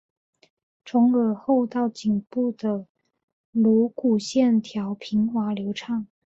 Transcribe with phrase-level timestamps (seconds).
[0.83, 2.87] 从耳后到颈部的
[3.51, 6.07] 颅骨线条平滑流畅。